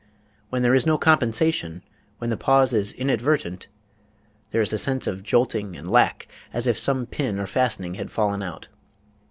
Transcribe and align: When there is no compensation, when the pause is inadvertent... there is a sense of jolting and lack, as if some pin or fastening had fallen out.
When 0.49 0.63
there 0.63 0.73
is 0.73 0.87
no 0.87 0.97
compensation, 0.97 1.83
when 2.17 2.31
the 2.31 2.35
pause 2.35 2.73
is 2.73 2.91
inadvertent... 2.93 3.67
there 4.49 4.59
is 4.59 4.73
a 4.73 4.79
sense 4.79 5.05
of 5.05 5.21
jolting 5.21 5.75
and 5.77 5.91
lack, 5.91 6.27
as 6.51 6.65
if 6.65 6.79
some 6.79 7.05
pin 7.05 7.37
or 7.39 7.45
fastening 7.45 7.93
had 7.93 8.09
fallen 8.09 8.41
out. 8.41 8.67